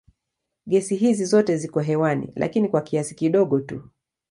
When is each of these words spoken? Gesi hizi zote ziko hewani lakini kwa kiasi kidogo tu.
Gesi 0.67 0.95
hizi 0.95 1.25
zote 1.25 1.57
ziko 1.57 1.79
hewani 1.79 2.33
lakini 2.35 2.67
kwa 2.69 2.81
kiasi 2.81 3.15
kidogo 3.15 3.59
tu. 3.59 3.89